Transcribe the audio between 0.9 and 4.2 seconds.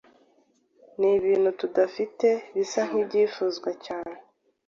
Nibintu tudafite bisa nkibifuzwa cyane.